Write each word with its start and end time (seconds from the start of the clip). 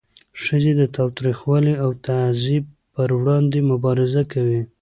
ښځې 0.43 0.71
د 0.79 0.81
تاوتریخوالي 0.95 1.73
او 1.83 1.89
تعذیب 2.07 2.63
پر 2.93 3.09
وړاندې 3.19 3.59
مبارزه 3.71 4.21
کوي. 4.31 4.61